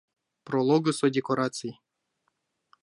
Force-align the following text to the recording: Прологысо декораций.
Прологысо 0.45 1.11
декораций. 1.11 1.73